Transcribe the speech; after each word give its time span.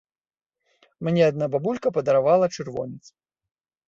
Мне 1.07 1.21
адна 1.31 1.45
бабулька 1.55 1.91
падаравала 1.97 2.45
чырвонец. 2.57 3.05